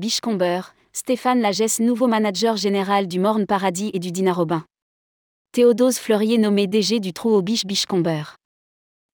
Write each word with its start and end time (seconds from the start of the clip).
Bichcomber, 0.00 0.62
Stéphane 0.94 1.42
Lagesse 1.42 1.78
nouveau 1.78 2.06
manager 2.06 2.56
général 2.56 3.06
du 3.06 3.18
Morne 3.18 3.44
Paradis 3.44 3.90
et 3.92 3.98
du 3.98 4.12
Dina 4.12 4.32
Robin. 4.32 4.64
Théodose 5.52 5.98
Fleurier 5.98 6.38
nommé 6.38 6.66
DG 6.66 7.00
du 7.00 7.12
Trou 7.12 7.34
au 7.34 7.42
Biche 7.42 7.66
Bichcomber. 7.66 8.22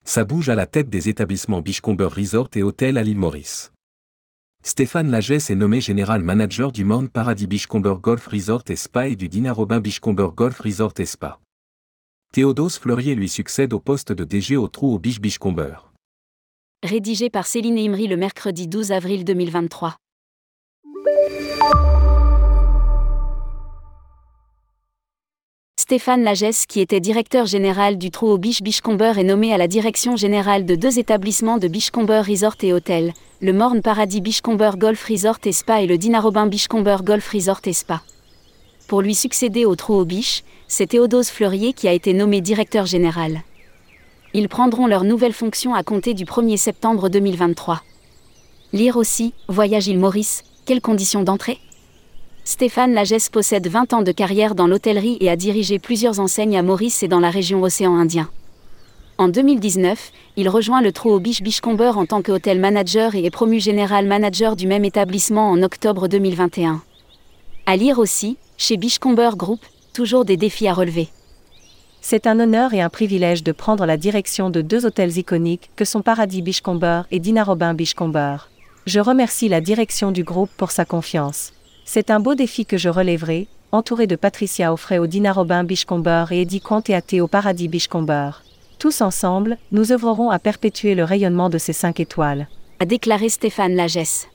Ça 0.04 0.22
bouge 0.22 0.48
à 0.48 0.54
la 0.54 0.66
tête 0.66 0.88
des 0.88 1.08
établissements 1.08 1.60
Bichcomber 1.60 2.06
Resort 2.06 2.50
et 2.54 2.62
Hôtel 2.62 2.98
à 2.98 3.02
l'île 3.02 3.18
Maurice. 3.18 3.72
Stéphane 4.62 5.10
Lagesse 5.10 5.50
est 5.50 5.56
nommé 5.56 5.80
général 5.80 6.22
manager 6.22 6.70
du 6.70 6.84
Morne 6.84 7.08
Paradis 7.08 7.48
Bichcomber 7.48 7.96
Golf 8.00 8.28
Resort 8.28 8.62
et 8.68 8.76
Spa 8.76 9.08
et 9.08 9.16
du 9.16 9.28
Dina 9.28 9.52
Robin 9.52 9.80
Bichcomber 9.80 10.28
Golf 10.36 10.60
Resort 10.60 10.94
et 10.98 11.06
Spa. 11.06 11.40
Théodose 12.32 12.78
Fleurier 12.78 13.16
lui 13.16 13.28
succède 13.28 13.72
au 13.72 13.80
poste 13.80 14.12
de 14.12 14.22
DG 14.22 14.56
au 14.56 14.68
Trou 14.68 14.94
au 14.94 15.00
Biche 15.00 15.20
Bichcomber. 15.20 15.78
Rédigé 16.84 17.28
par 17.28 17.48
Céline 17.48 17.76
Imri 17.76 18.06
le 18.06 18.16
mercredi 18.16 18.68
12 18.68 18.92
avril 18.92 19.24
2023. 19.24 19.96
Stéphane 25.88 26.24
Lagesse, 26.24 26.66
qui 26.66 26.80
était 26.80 26.98
directeur 26.98 27.46
général 27.46 27.96
du 27.96 28.10
Trou 28.10 28.26
au 28.26 28.38
Biche 28.38 28.60
Bichcomber, 28.60 29.12
est 29.18 29.22
nommé 29.22 29.54
à 29.54 29.56
la 29.56 29.68
direction 29.68 30.16
générale 30.16 30.66
de 30.66 30.74
deux 30.74 30.98
établissements 30.98 31.58
de 31.58 31.68
Bichcomber 31.68 32.22
Resort 32.26 32.56
et 32.62 32.72
Hôtel, 32.72 33.12
le 33.40 33.52
Morne 33.52 33.82
Paradis 33.82 34.20
Bichcomber 34.20 34.72
Golf 34.76 35.06
Resort 35.08 35.38
et 35.44 35.52
Spa 35.52 35.82
et 35.82 35.86
le 35.86 35.96
Dinarobin 35.96 36.48
Bichcomber 36.48 36.96
Golf 37.04 37.30
Resort 37.32 37.60
et 37.66 37.72
Spa. 37.72 38.02
Pour 38.88 39.00
lui 39.00 39.14
succéder 39.14 39.64
au 39.64 39.76
Trou 39.76 39.94
au 39.94 40.04
Biche, 40.04 40.42
c'est 40.66 40.88
Théodose 40.88 41.28
Fleurier 41.28 41.72
qui 41.72 41.86
a 41.86 41.92
été 41.92 42.14
nommé 42.14 42.40
directeur 42.40 42.84
général. 42.84 43.42
Ils 44.34 44.48
prendront 44.48 44.88
leurs 44.88 45.04
nouvelles 45.04 45.32
fonctions 45.32 45.76
à 45.76 45.84
compter 45.84 46.14
du 46.14 46.24
1er 46.24 46.56
septembre 46.56 47.08
2023. 47.08 47.80
Lire 48.72 48.96
aussi, 48.96 49.34
Voyage 49.46 49.86
île 49.86 50.00
Maurice, 50.00 50.42
quelles 50.64 50.80
conditions 50.80 51.22
d'entrée? 51.22 51.60
Stéphane 52.48 52.94
Lagesse 52.94 53.28
possède 53.28 53.66
20 53.66 53.92
ans 53.92 54.02
de 54.02 54.12
carrière 54.12 54.54
dans 54.54 54.68
l'hôtellerie 54.68 55.16
et 55.18 55.28
a 55.28 55.34
dirigé 55.34 55.80
plusieurs 55.80 56.20
enseignes 56.20 56.56
à 56.56 56.62
Maurice 56.62 57.02
et 57.02 57.08
dans 57.08 57.18
la 57.18 57.28
région 57.28 57.60
océan 57.64 57.96
Indien. 57.96 58.30
En 59.18 59.26
2019, 59.26 60.12
il 60.36 60.48
rejoint 60.48 60.80
le 60.80 60.92
Trou 60.92 61.10
au 61.10 61.18
Biche 61.18 61.42
Bichcomber 61.42 61.90
en 61.96 62.06
tant 62.06 62.22
que 62.22 62.30
hôtel 62.30 62.60
manager 62.60 63.16
et 63.16 63.24
est 63.24 63.32
promu 63.32 63.58
général 63.58 64.06
manager 64.06 64.54
du 64.54 64.68
même 64.68 64.84
établissement 64.84 65.50
en 65.50 65.60
octobre 65.64 66.06
2021. 66.06 66.82
À 67.66 67.76
lire 67.76 67.98
aussi, 67.98 68.36
chez 68.56 68.76
Bichcomber 68.76 69.30
Group, 69.34 69.60
toujours 69.92 70.24
des 70.24 70.36
défis 70.36 70.68
à 70.68 70.72
relever. 70.72 71.08
C'est 72.00 72.28
un 72.28 72.38
honneur 72.38 72.74
et 72.74 72.80
un 72.80 72.90
privilège 72.90 73.42
de 73.42 73.50
prendre 73.50 73.86
la 73.86 73.96
direction 73.96 74.50
de 74.50 74.60
deux 74.60 74.86
hôtels 74.86 75.18
iconiques 75.18 75.72
que 75.74 75.84
sont 75.84 76.00
Paradis 76.00 76.42
Bichcomber 76.42 77.02
et 77.10 77.18
Dina 77.18 77.42
Robin 77.42 77.74
Bichcomber. 77.74 78.36
Je 78.86 79.00
remercie 79.00 79.48
la 79.48 79.60
direction 79.60 80.12
du 80.12 80.22
groupe 80.22 80.50
pour 80.56 80.70
sa 80.70 80.84
confiance. 80.84 81.52
C'est 81.88 82.10
un 82.10 82.18
beau 82.18 82.34
défi 82.34 82.66
que 82.66 82.76
je 82.76 82.88
relèverai, 82.88 83.46
entouré 83.70 84.08
de 84.08 84.16
Patricia 84.16 84.72
Offray 84.72 84.98
au 84.98 85.06
Dina 85.06 85.32
Robin 85.32 85.62
Bichcomber 85.62 86.24
et 86.32 86.40
Eddie 86.42 86.60
Conteaté 86.60 87.20
au 87.20 87.28
Paradis 87.28 87.68
Bichcomber. 87.68 88.30
Tous 88.80 89.00
ensemble, 89.02 89.56
nous 89.70 89.92
œuvrerons 89.92 90.30
à 90.30 90.40
perpétuer 90.40 90.96
le 90.96 91.04
rayonnement 91.04 91.48
de 91.48 91.58
ces 91.58 91.72
cinq 91.72 92.00
étoiles. 92.00 92.48
A 92.80 92.86
déclaré 92.86 93.28
Stéphane 93.28 93.76
Lagesse. 93.76 94.26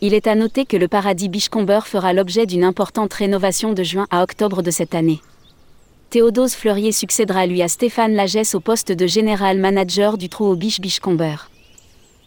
Il 0.00 0.14
est 0.14 0.26
à 0.26 0.34
noter 0.34 0.64
que 0.64 0.78
le 0.78 0.88
Paradis 0.88 1.28
Bichcomber 1.28 1.80
fera 1.84 2.14
l'objet 2.14 2.46
d'une 2.46 2.64
importante 2.64 3.12
rénovation 3.12 3.74
de 3.74 3.82
juin 3.82 4.06
à 4.10 4.22
octobre 4.22 4.62
de 4.62 4.70
cette 4.70 4.94
année. 4.94 5.20
Théodose 6.08 6.54
Fleurier 6.54 6.92
succédera 6.92 7.44
lui 7.44 7.60
à 7.60 7.68
Stéphane 7.68 8.14
Lagesse 8.14 8.54
au 8.54 8.60
poste 8.60 8.92
de 8.92 9.06
général 9.06 9.58
manager 9.58 10.16
du 10.16 10.30
Trou 10.30 10.46
au 10.46 10.56
Biche. 10.56 10.80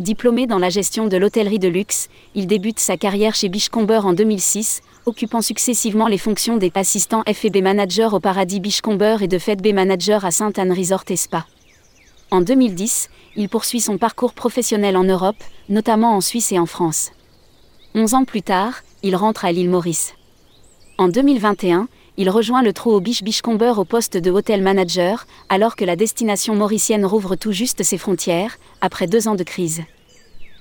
Diplômé 0.01 0.45
dans 0.45 0.59
la 0.59 0.69
gestion 0.69 1.07
de 1.07 1.15
l'hôtellerie 1.15 1.57
de 1.57 1.69
luxe, 1.69 2.09
il 2.35 2.47
débute 2.47 2.79
sa 2.79 2.97
carrière 2.97 3.33
chez 3.33 3.47
Bichcomber 3.47 4.01
en 4.03 4.11
2006, 4.11 4.81
occupant 5.05 5.41
successivement 5.41 6.07
les 6.07 6.17
fonctions 6.17 6.57
des 6.57 6.69
assistants 6.75 7.23
FB 7.25 7.61
Manager 7.61 8.13
au 8.13 8.19
Paradis 8.19 8.59
Bichcomber 8.59 9.17
et 9.21 9.29
de 9.29 9.39
FedB 9.39 9.73
Manager 9.73 10.25
à 10.25 10.31
Sainte-Anne 10.31 10.73
Resort 10.73 11.05
et 11.07 11.15
Spa. 11.15 11.45
En 12.29 12.41
2010, 12.41 13.09
il 13.37 13.47
poursuit 13.47 13.79
son 13.79 13.97
parcours 13.97 14.33
professionnel 14.33 14.97
en 14.97 15.05
Europe, 15.05 15.41
notamment 15.69 16.13
en 16.13 16.21
Suisse 16.21 16.51
et 16.51 16.59
en 16.59 16.65
France. 16.65 17.11
Onze 17.93 18.15
ans 18.15 18.25
plus 18.25 18.41
tard, 18.41 18.83
il 19.01 19.15
rentre 19.15 19.45
à 19.45 19.53
l'île 19.53 19.69
Maurice. 19.69 20.13
En 20.97 21.07
2021, 21.07 21.87
il 22.17 22.29
rejoint 22.29 22.61
le 22.61 22.73
trou 22.73 22.91
au 22.91 22.99
Biche 22.99 23.23
Bichcomber 23.23 23.73
au 23.77 23.85
poste 23.85 24.17
de 24.17 24.31
hôtel 24.31 24.61
manager, 24.61 25.25
alors 25.49 25.75
que 25.75 25.85
la 25.85 25.95
destination 25.95 26.55
mauricienne 26.55 27.05
rouvre 27.05 27.35
tout 27.35 27.51
juste 27.51 27.83
ses 27.83 27.97
frontières, 27.97 28.57
après 28.81 29.07
deux 29.07 29.27
ans 29.27 29.35
de 29.35 29.43
crise 29.43 29.83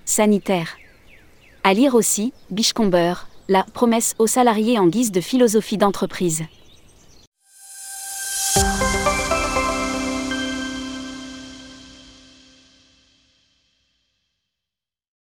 sanitaire. 0.05 0.77
À 1.63 1.73
lire 1.73 1.95
aussi, 1.95 2.33
Bichcomber, 2.51 3.15
la 3.49 3.63
promesse 3.63 4.15
aux 4.19 4.27
salariés 4.27 4.79
en 4.79 4.87
guise 4.87 5.13
de 5.13 5.21
philosophie 5.21 5.79
d'entreprise. 5.79 6.45